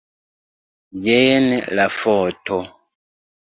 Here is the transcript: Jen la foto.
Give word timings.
Jen 1.03 1.51
la 1.81 1.87
foto. 1.99 2.61